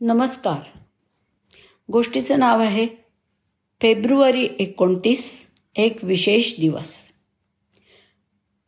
नमस्कार. 0.00 0.78
गोष्टीचं 1.92 2.38
नाव 2.38 2.60
आहे 2.60 2.86
फेब्रुवारी 3.82 4.48
एकोणतीस 4.58 5.46
एक 5.76 6.04
विशेष 6.04 6.60
दिवस. 6.60 7.08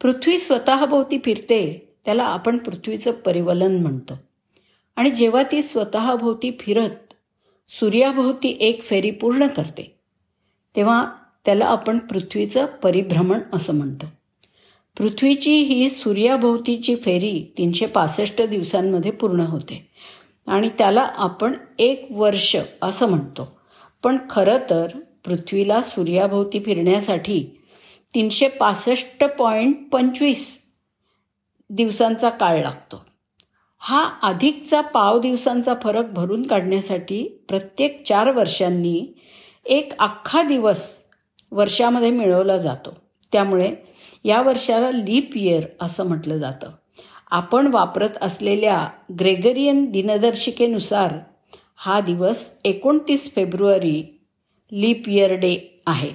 पृथ्वी 0.02 0.38
स्वतःभोवती 0.38 1.18
फिरते 1.24 1.92
त्याला 2.04 2.22
आपण 2.22 2.58
पृथ्वीचं 2.58 3.10
परिवलन 3.10 3.82
म्हणतो. 3.82 4.14
आणि 4.96 5.10
जेव्हा 5.10 5.42
ती 5.42 5.62
स्वतःभोवती 5.62 6.50
फिरत 6.60 7.14
सूर्याभोवती 7.68 8.56
एक 8.60 8.82
फेरी 8.82 9.10
पूर्ण 9.10 9.46
करते 9.46 9.98
तेव्हा 10.76 11.12
त्याला 11.44 11.64
आपण 11.64 11.98
पृथ्वीचं 11.98 12.66
परिभ्रमण 12.66 13.40
असं 13.52 13.74
म्हणतो. 13.74 14.06
पृथ्वीची 14.98 15.56
ही 15.56 15.90
सूर्याभोवतीची 15.90 16.96
फेरी 16.96 17.54
तीनशे 17.58 17.86
पासष्ट 17.86 18.42
दिवसांमध्ये 18.42 19.10
पूर्ण 19.10 19.40
होते. 19.40 19.90
आणि 20.46 20.68
त्याला 20.68 21.00
आपण 21.00 21.54
एक 21.78 22.06
वर्ष 22.10 22.56
असं 22.82 23.08
म्हणतो. 23.08 23.60
पण 24.02 24.16
खरं 24.30 24.58
तर 24.70 24.86
पृथ्वीला 25.24 25.82
सूर्याभोवती 25.82 26.60
फिरण्यासाठी 26.60 27.62
तीनशे 28.14 28.48
पासष्ट 28.48 29.24
पॉईंट 29.24 29.76
पंचवीस 29.92 30.62
दिवसांचा 31.70 32.28
काळ 32.28 32.62
लागतो. 32.62 33.04
हा 33.78 34.10
अधिकचा 34.22 34.80
पाव 34.80 35.20
दिवसांचा 35.20 35.74
फरक 35.82 36.04
भरून 36.04 36.46
काढण्यासाठी 36.46 37.44
प्रत्येक 37.48 38.04
चार 38.04 38.30
वर्षांनी 38.30 39.06
एक 39.66 39.98
अख्खा 39.98 40.42
दिवस 40.42 40.90
वर्षामध्ये 41.52 42.10
मिळवला 42.10 42.58
जातो. 42.58 42.96
त्यामुळे 43.32 43.74
या 44.24 44.42
वर्षाला 44.42 44.90
लीप 44.90 45.36
इयर 45.36 45.64
असं 45.80 46.08
म्हटलं 46.08 46.38
जातं. 46.38 46.70
आपण 47.30 47.66
वापरत 47.66 48.10
असलेल्या 48.20 48.88
ग्रेगरियन 49.20 49.90
दिनदर्शिकेनुसार 49.90 51.14
हा 51.76 52.00
दिवस 52.00 52.60
एकोणतीस 52.64 53.34
फेब्रुवारी 53.34 54.26
लीप 54.72 55.08
इयर 55.08 55.32
डे 55.32 55.82
आहे. 55.86 56.12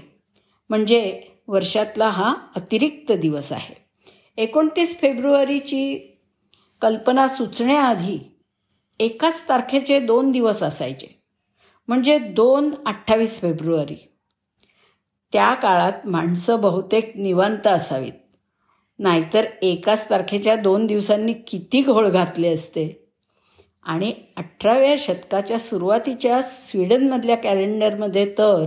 म्हणजे 0.70 1.22
वर्षातला 1.48 2.10
हा 2.10 2.36
अतिरिक्त 2.56 3.12
दिवस 3.12 3.52
आहे. 3.52 3.76
एकोणतीस 4.38 5.00
फेब्रुवारीची 5.02 5.98
कल्पना 6.82 7.28
सुचण्याआधी 7.28 8.20
एकाच 9.00 9.50
तारखेचे 9.50 10.00
दोन 10.00 10.32
दिवस 10.32 10.64
असायचे. 10.64 11.22
म्हणजे 11.88 12.18
दोन 12.20 12.74
अठ्ठावीस 12.86 13.42
फेब्रुवारी. 13.42 14.12
त्या 15.34 15.54
काळात 15.54 16.08
माणसं 16.08 16.62
बहुतेक 16.62 17.12
निवांत 17.16 17.68
असावीत. 17.68 18.12
नाहीतर 19.02 19.46
एकाच 19.62 20.10
तारखेच्या 20.10 20.56
दोन 20.56 20.86
दिवसांनी 20.86 21.34
किती 21.34 21.82
घोळ 21.82 22.10
घातले 22.10 22.54
असते. 22.54 23.08
आणि 23.84 24.14
अठराव्या 24.38 24.96
शतकाच्या 24.98 25.60
सुरुवातीच्या 25.60 26.42
स्वीडनमधल्या 26.42 27.38
कॅलेंडरमध्ये 27.38 28.26
तर 28.38 28.66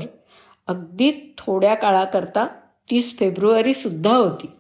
अगदी 0.67 1.35
थोड्या 1.39 1.75
काळाकरता 1.75 2.47
तीस 2.91 3.19
फेब्रुवारीसुद्धा 3.19 4.17
होती. 4.17 4.51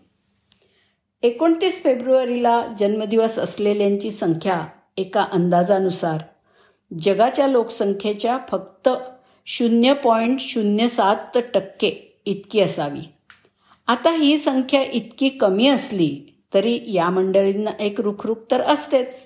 एकोणतीस 1.22 1.82
फेब्रुवारीला 1.82 2.66
जन्मदिवस 2.78 3.38
असलेल्यांची 3.38 4.10
संख्या 4.10 4.66
एका 4.96 5.26
अंदाजानुसार 5.32 6.18
जगाच्या 6.98 7.46
लोकसंख्येच्या 7.46 8.38
फक्त 8.50 8.88
शून्य 9.46 9.92
पॉईंट 9.92 10.40
शून्य 10.40 10.88
सात 10.88 11.38
टक्के 11.54 12.20
इतकी 12.24 12.60
असावी. 12.60 13.13
आता 13.86 14.10
ही 14.10 14.38
संख्या 14.38 14.82
इतकी 14.82 15.28
कमी 15.28 15.68
असली 15.68 16.38
तरी 16.54 16.80
या 16.86 17.10
मंडळींना 17.10 17.70
एक 17.80 18.00
रुखरुख 18.00 18.36
तर 18.50 18.60
असतेच. 18.60 19.22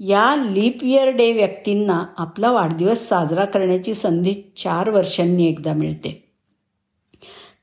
या 0.00 0.36
लीप 0.36 0.82
इयर 0.82 1.08
डे 1.08 1.32
व्यक्तींना 1.32 2.04
आपला 2.18 2.50
वाढदिवस 2.50 3.08
साजरा 3.08 3.44
करण्याची 3.44 3.94
संधी 3.94 4.34
चार 4.56 4.90
वर्षांनी 4.90 5.48
एकदा 5.48 5.72
मिळते. 5.72 6.32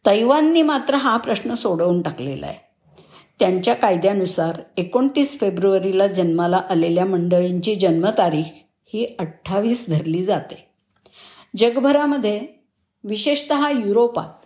तैवाननी 0.05 0.61
मात्र 0.61 0.95
हा 0.95 1.17
प्रश्न 1.17 1.53
सोडवून 1.53 2.01
टाकलेला 2.01 2.45
आहे. 2.45 2.57
त्यांच्या 3.39 3.73
कायद्यानुसार 3.73 4.61
एकोणतीस 4.77 5.39
फेब्रुवारीला 5.39 6.07
जन्माला 6.07 6.61
आलेल्या 6.69 7.05
मंडळींची 7.05 7.75
जन्मतारीख 7.75 8.51
ही 8.85 9.15
अठ्ठावीस 9.19 9.89
धरली 9.89 10.25
जाते. 10.25 10.67
जगभरामध्ये 11.57 12.41
विशेषत 13.03 13.53
युरोपात 13.85 14.44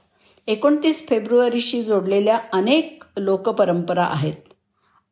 एकोणतीस 0.49 1.07
फेब्रुवारीशी 1.07 1.83
जोडलेल्या 1.83 2.39
अनेक 2.53 3.03
लोकपरंपरा 3.17 4.03
आहेत. 4.03 4.33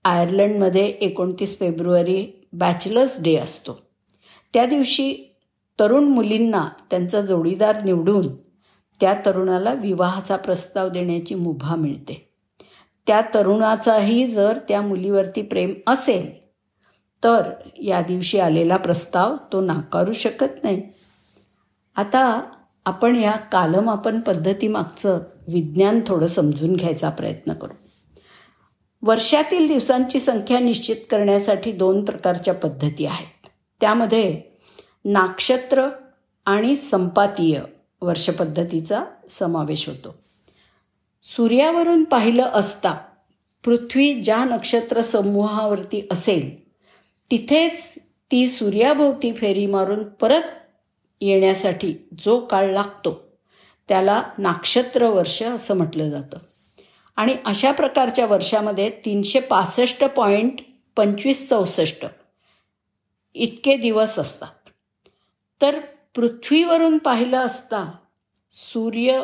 आयर्लंडमध्ये 0.06 0.88
एकोणतीस 0.88 1.60
फेब्रुवारी 1.60 2.48
बॅचलर्स 2.54 3.24
डे 3.24 3.36
असतो. 3.36 3.82
त्या 4.54 4.66
दिवशी 4.66 5.36
तरुण 5.80 6.04
मुलींना 6.04 6.68
त्यांचा 6.90 7.22
जोडीदार 7.22 7.84
निवडून 7.84 8.36
त्या 9.00 9.14
तरुणाला 9.26 9.74
विवाहाचा 9.74 10.36
प्रस्ताव 10.36 10.90
देण्याची 10.90 11.36
मुभा 11.36 11.76
मिळते. 11.76 12.30
त्या 13.08 13.22
तरुणाचाही 13.22 14.28
जर 14.28 14.58
त्या 14.68 14.82
मुलीवरती 14.82 15.42
प्रेम 15.42 15.74
असेल 15.88 16.48
तर 17.24 17.42
या 17.78 18.02
दिवशी 18.02 18.40
आलेला 18.40 18.78
प्रस्ताव 18.78 19.36
तो 19.54 19.62
नाकारू 19.62 20.14
शकत 20.14 20.64
नाही. 20.64 20.82
आता 21.96 22.42
आपण 22.88 23.16
या 23.16 23.32
कालमापन 23.32 24.20
पद्धतीमागचं 24.20 25.20
विज्ञान 25.48 26.02
थोडं 26.08 26.28
समजून 26.28 26.76
घ्यायचा 26.76 27.10
प्रयत्न 27.10 27.54
करू. 27.54 27.74
वर्षातील 29.02 29.68
दिवसांची 29.68 30.20
संख्या 30.20 30.60
निश्चित 30.60 30.96
करण्यासाठी 31.10 31.72
दोन 31.72 32.06
प्रकारच्या 32.06 32.54
पद्धती 32.54 33.06
आहेत. 33.06 33.48
त्यामध्ये 33.82 34.42
नाक्षत्र 35.06 35.90
आणि 36.46 36.76
संपातीय 36.76 37.62
वर्षपद्धतीचा 38.02 39.04
समावेश 39.30 39.88
होतो. 39.88 40.16
सूर्यावरून 41.24 42.04
पाहिलं 42.04 42.44
असता 42.44 42.92
पृथ्वी 43.66 44.14
ज्या 44.14 44.44
नक्षत्र 44.44 45.02
समूहावरती 45.02 46.08
असेल 46.12 46.70
तिथेच 47.32 47.96
ती 48.32 48.48
सूर्याभोवती 48.48 49.34
फेरी 49.34 49.66
मारून 49.66 50.04
परत 50.04 50.42
येण्यासाठी 51.22 52.08
जो 52.20 52.40
काळ 52.40 52.74
लागतो 52.74 53.28
त्याला 53.90 54.24
नाक्षत्र 54.38 55.10
वर्ष 55.10 55.44
असं 55.44 55.78
म्हटलं 55.78 56.10
जातं. 56.10 56.38
आणि 57.16 57.36
अशा 57.46 57.72
प्रकारच्या 57.72 58.26
वर्षामध्ये 58.26 58.90
तीनशे 58.90 59.40
पासष्ट 59.40 60.04
पॉईंट 60.04 60.62
पंचवीस 60.96 61.50
चौसष्ट 61.50 62.06
इतके 63.36 63.78
दिवस 63.78 64.20
असतात. 64.20 64.70
तर 65.62 65.80
पृथ्वीवरून 66.16 66.98
पाहिलं 66.98 67.38
असता 67.38 67.92
सूर्य 68.54 69.24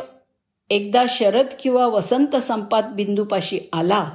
एकदा 0.69 1.05
शरद 1.09 1.47
किंवा 1.59 1.87
वसंत 1.87 2.35
संपात 2.35 2.83
बिंदूपाशी 2.83 3.59
आला 3.73 4.09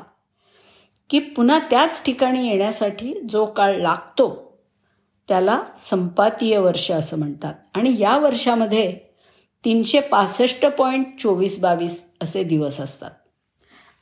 की 1.10 1.18
पुन्हा 1.18 1.58
त्याच 1.58 2.04
ठिकाणी 2.04 2.48
येण्यासाठी 2.48 3.14
जो 3.30 3.46
काळ 3.46 3.76
लागतो 3.80 4.47
त्याला 5.28 5.60
संपातीय 5.90 6.58
वर्ष 6.58 6.90
असं 6.90 7.18
म्हणतात. 7.18 7.54
आणि 7.74 7.96
या 7.98 8.18
वर्षामध्ये 8.18 8.98
तीनशे 9.64 10.00
पासष्ट 10.00 10.66
पॉईंट 10.66 11.06
चोवीस 11.20 11.62
बावीस 11.62 12.12
असे 12.22 12.44
दिवस 12.44 12.80
असतात. 12.80 13.10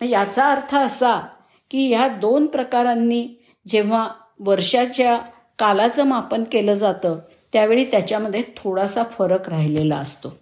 याचा 0.02 0.48
अर्थ 0.50 0.74
असा 0.74 1.20
की 1.70 1.94
ह्या 1.94 2.08
दोन 2.08 2.46
प्रकारांनी 2.46 3.28
जेव्हा 3.68 4.08
वर्षाच्या 4.40 5.18
कालाचं 5.58 6.04
मापन 6.04 6.44
केलं 6.44 6.74
जातं 6.74 7.18
त्यावेळी 7.52 7.84
त्याच्यामध्ये 7.84 8.42
थोडासा 8.56 9.02
फरक 9.02 9.48
राहिलेला 9.48 9.96
असतो. 9.96 10.32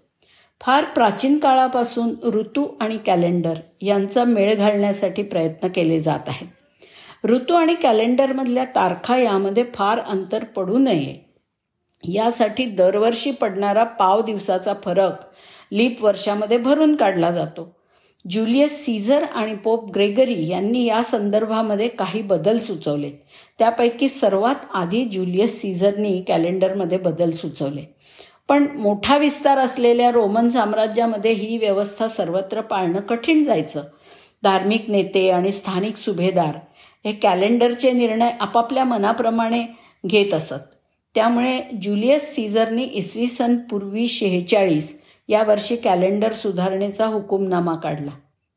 फार 0.61 0.84
प्राचीन 0.84 1.39
काळापासून 1.39 2.15
ऋतू 2.23 2.67
आणि 2.81 2.99
कॅलेंडर 2.99 3.55
यांचा 3.81 4.25
मेळ 4.25 4.55
घालण्यासाठी 4.55 5.23
प्रयत्न 5.23 5.69
केले 5.69 6.00
जात 6.00 6.21
आहेत. 6.27 6.47
ऋतू 7.25 7.55
आणि 7.55 7.75
कॅलेंडरमधल्या 7.75 8.65
तारखा 8.65 9.17
यामध्ये 9.17 9.65
फार 9.75 9.99
अंतर 9.99 10.45
पडू 10.45 10.79
नये. 10.79 11.35
यासाठी 12.05 12.67
दरवर्षी 12.67 13.31
पडणारा 13.31 13.85
पाव 13.85 14.23
दिवसाचा 14.23 14.75
फरक 14.85 15.12
लीप 15.73 16.05
वर्षामध्ये 16.05 16.59
भरून 16.59 16.97
काढला 16.97 17.31
जातो. 17.31 17.76
ज्युलियस 18.31 18.85
सीझर 18.85 19.23
आणि 19.23 19.55
पोप 19.55 19.91
ग्रेगरी 19.91 20.49
यांनी 20.49 20.85
या 20.85 21.03
संदर्भामध्ये 21.03 21.88
काही 21.88 22.23
बदल 22.23 22.59
सुचवले 22.59 23.11
त्यापैकी 23.59 24.09
सर्वात 24.09 24.55
आधी 24.75 25.05
ज्युलियस 25.05 25.61
सीझरनी 25.61 26.20
कॅलेंडरमध्ये 26.20 26.99
बदल 26.99 27.31
सुचवले. 27.31 27.82
पण 28.49 28.67
मोठा 28.77 29.17
विस्तार 29.17 29.59
असलेल्या 29.59 30.11
रोमन 30.11 30.49
साम्राज्यामध्ये 30.49 31.32
ही 31.32 31.59
व्यवस्था 31.59 32.09
सर्वत्र 32.09 32.61
पाळणं 32.61 33.00
कठीण 33.00 33.44
जायचं. 33.44 33.82
धार्मिक 34.43 34.91
नेते 34.91 35.31
आणि 35.31 35.53
स्थानिक 35.53 35.97
सुभेदार 35.97 36.59
हे 37.05 37.12
कॅलेंडरचे 37.12 37.93
निर्णय 37.93 38.31
आपापल्या 38.41 38.85
मनाप्रमाणे 38.85 39.67
घेत 40.06 40.35
असत. 40.35 40.75
त्यामुळे 41.15 41.61
ज्युलियस 41.83 42.35
सीझरनी 42.35 42.83
इसवी 42.83 43.27
सन 43.27 43.56
पूर्वी 43.56 44.09
शेहेचाळीस 44.09 45.03
या 45.29 45.43
वर्षी 45.43 45.77
कॅलेंडर 45.77 46.33
सुधारणेचा 46.33 47.06
हुकुमनामा 47.06 47.75
काढला. 47.75 48.11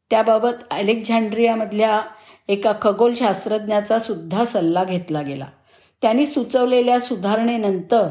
त्याबाबत 0.09 0.63
अलेक्झांड्रियामधल्या 0.71 2.01
एका 2.47 2.73
खगोलशास्त्रज्ञाचा 2.81 3.99
सुद्धा 3.99 4.45
सल्ला 4.45 4.83
घेतला 4.83 5.21
गेला. 5.21 5.45
त्यांनी 6.01 6.25
सुचवलेल्या 6.25 6.99
सुधारणेनंतर 6.99 8.09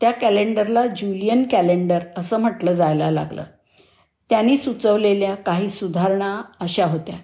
त्या 0.00 0.10
कॅलेंडरला 0.10 0.86
जुलियन 0.86 1.42
कॅलेंडर 1.42 1.98
असं 2.16 2.40
म्हटलं 2.40 2.72
जायला 2.72 3.10
लागलं. 3.10 3.42
त्यांनी 4.30 4.56
सुचवलेल्या 4.56 5.34
काही 5.34 5.68
सुधारणा 5.68 6.42
अशा 6.60 6.86
होत्या. 6.86 7.14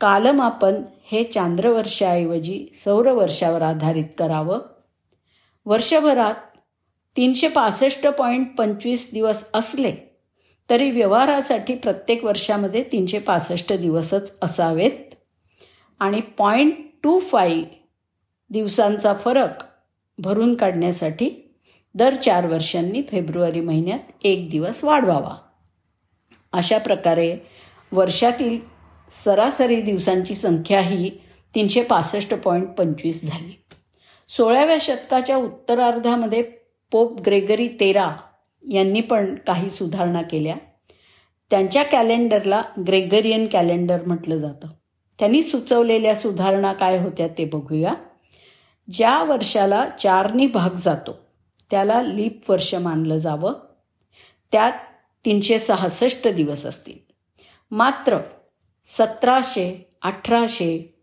कालमापन 0.00 0.74
हे 1.12 1.24
चांद्रवर्षाऐवजी 1.24 2.66
सौरवर्षावर 2.74 3.62
आधारित 3.62 4.04
करावं. 4.18 4.58
वर्षभरात 5.66 6.34
तीनशे 7.16 7.48
पासष्ट 7.48 8.06
पॉईंट 8.06 8.56
पंचवीस 8.56 9.10
दिवस 9.12 9.44
असले 9.54 9.94
तरी 10.70 10.90
व्यवहारासाठी 10.90 11.74
प्रत्येक 11.74 12.24
वर्षामध्ये 12.24 12.82
तीनशे 12.82 13.18
पासष्ट 13.18 13.72
दिवसच 13.72 14.38
असावेत. 14.42 15.14
आणि 16.00 16.20
पॉईंट 16.20 16.74
टू 17.02 17.18
फाईव्ह 17.18 17.64
दिवसांचा 18.50 19.14
फरक 19.14 19.64
भरून 20.18 20.54
काढण्यासाठी 20.54 21.30
दर 21.94 22.14
चार 22.14 22.46
वर्षांनी 22.46 23.02
फेब्रुवारी 23.02 23.60
महिन्यात 23.60 23.98
एक 24.24 24.50
दिवस 24.50 24.84
वाढवावा. 24.84 25.36
अशा 26.52 26.78
प्रकारे 26.78 27.36
वर्षातील 27.92 28.73
सरासरी 29.14 29.80
दिवसांची 29.80 30.34
संख्या 30.34 30.80
ही 30.80 31.10
तीनशे 31.54 31.82
पासष्ट 31.82 32.34
पॉईंट 32.34 32.68
पंचवीस 32.68 33.24
झाली. 33.24 33.62
सोळाव्या 34.28 34.76
शतकाच्या 34.80 35.36
उत्तरार्धामध्ये 35.36 36.42
पोप 36.90 37.20
ग्रेगरी 37.20 37.68
तेरा 37.68 38.16
यांनी 38.70 39.00
पण 39.00 39.34
काही 39.34 39.70
सुधारणा 39.70 40.22
केल्या. 40.22 40.56
त्यांच्या 41.50 41.82
कॅलेंडरला 41.82 42.62
ग्रेगरियन 42.86 43.46
कॅलेंडर 43.46 43.98
म्हटलं 44.06 44.36
जातं. 44.36 44.68
त्यांनी 45.18 45.42
सुचवलेल्या 45.42 46.14
सुधारणा 46.14 46.72
काय 46.72 46.98
होत्या 46.98 47.28
ते 47.28 47.44
बघूया. 47.44 47.94
ज्या 48.92 49.22
वर्षाला 49.22 49.88
चारनी 49.88 50.46
भाग 50.46 50.70
जातो 50.70 51.18
त्याला 51.70 52.02
लीप 52.02 52.50
वर्ष 52.50 52.74
मानलं 52.74 53.16
जावं. 53.16 53.52
त्यात 54.52 54.72
तीनशे 55.24 55.58
सहासष्ट 55.58 56.28
दिवस 56.28 56.66
असतील. 56.66 57.12
मात्र 57.70 58.18
सतराशे 58.86 59.90
अठराशे 60.02 60.94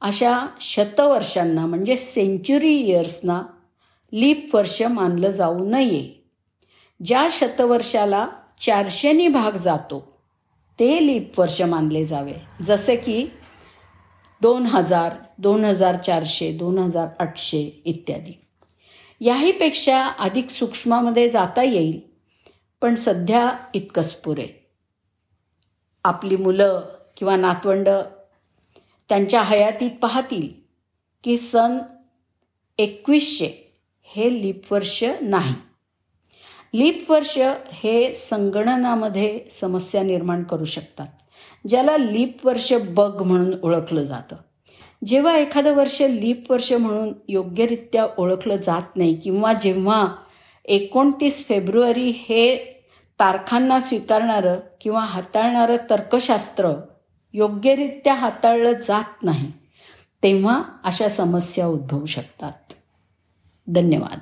अशा 0.00 0.46
शतवर्षांना 0.60 1.66
म्हणजे 1.66 1.96
सेंच्युरी 1.96 2.74
इयर्सना 2.76 3.42
लीप 4.12 4.56
वर्ष 4.56 4.82
मानलं 4.82 5.30
जाऊ 5.30 5.64
नये. 5.68 6.24
ज्या 7.04 7.28
शतवर्षाला 7.30 8.28
चारशेनी 8.60 9.28
भाग 9.28 9.52
जातो 9.52 10.18
ते 10.78 11.06
लीप 11.06 11.40
वर्ष 11.40 11.62
मानले 11.62 12.04
जावे. 12.04 12.34
जसे 12.62 12.96
की 12.96 13.26
दोन 14.42 14.66
हजार 14.66 15.14
दोन 15.38 15.64
हजार 15.64 15.96
चारशे 15.96 16.52
दोन 16.52 16.78
हजार 16.78 17.08
आठशे 17.18 17.82
इत्यादी. 17.84 18.32
याहीपेक्षा 19.20 20.06
अधिक 20.06 20.50
सूक्ष्मामध्ये 20.50 21.30
जाता 21.30 21.62
येईल 21.62 22.00
पण 22.82 22.94
सध्या 22.94 23.50
इतकंच 23.74 24.14
पुरे. 24.14 24.70
आपली 26.04 26.36
मुलं 26.36 26.95
किंवा 27.16 27.36
नातवंड 27.36 27.88
त्यांच्या 29.08 29.42
हयातीत 29.42 29.90
पाहतील 30.02 30.48
की 31.24 31.36
सन 31.36 31.78
एकवीसशे 32.78 33.74
हे 34.02 34.42
लीप 34.42 34.72
वर्ष 34.72 35.04
नाही. 35.20 35.54
लीप 36.74 37.10
वर्ष 37.10 37.38
हे 37.72 38.14
संगणनामध्ये 38.14 39.40
समस्या 39.50 40.02
निर्माण 40.02 40.42
करू 40.42 40.64
शकतात 40.64 41.06
ज्याला 41.68 41.96
लीप 41.96 42.46
वर्ष 42.46 42.72
बग 42.72 43.22
म्हणून 43.22 43.54
ओळखलं 43.62 44.02
जातं. 44.02 44.36
जेव्हा 45.04 45.36
एखादं 45.38 45.74
वर्ष 45.74 46.02
लीप 46.02 46.50
वर्ष 46.52 46.72
म्हणून 46.72 47.12
योग्यरित्या 47.28 48.06
ओळखलं 48.18 48.56
जात 48.56 48.96
नाही 48.96 49.14
किंवा 49.14 49.52
जेव्हा 49.52 50.06
एकोणतीस 50.64 51.46
फेब्रुवारी 51.48 52.10
हे 52.10 52.56
तारखांना 53.20 53.80
स्वीकारणारं 53.80 54.56
किंवा 54.80 55.00
हाताळणारं 55.00 55.76
तर्कशास्त्र 55.90 56.70
योग्यरित्या 57.36 58.14
हाताळलं 58.14 58.72
जात 58.72 59.22
नाही 59.22 59.52
तेव्हा 60.22 60.62
अशा 60.84 61.08
समस्या 61.08 61.66
उद्भवू 61.66 62.06
शकतात. 62.06 62.72
धन्यवाद. 63.68 64.18